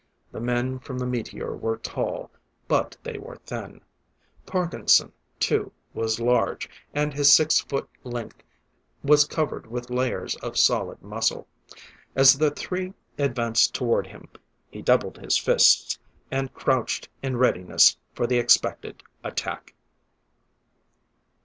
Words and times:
The 0.31 0.39
men 0.39 0.79
from 0.79 0.97
the 0.97 1.05
meteor 1.05 1.55
were 1.55 1.77
tall, 1.77 2.31
but 2.67 2.97
they 3.03 3.19
were 3.19 3.35
thin; 3.45 3.81
Parkinson, 4.47 5.11
too, 5.39 5.71
was 5.93 6.19
large, 6.19 6.67
and 6.91 7.13
his 7.13 7.31
six 7.31 7.59
foot 7.59 7.87
length 8.03 8.41
was 9.03 9.25
covered 9.25 9.67
with 9.67 9.91
layers 9.91 10.35
of 10.37 10.57
solid 10.57 10.99
muscle. 11.03 11.45
As 12.15 12.39
the 12.39 12.49
three 12.49 12.95
advanced 13.19 13.75
toward 13.75 14.07
him, 14.07 14.27
he 14.71 14.81
doubled 14.81 15.19
his 15.19 15.37
fists, 15.37 15.99
and 16.31 16.51
crouched 16.51 17.07
in 17.21 17.37
readiness 17.37 17.95
for 18.15 18.25
the 18.25 18.39
expected 18.39 19.03
attack. 19.23 19.75